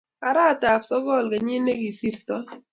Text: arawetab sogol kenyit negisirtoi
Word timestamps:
arawetab 0.27 0.81
sogol 0.89 1.23
kenyit 1.31 1.61
negisirtoi 1.63 2.43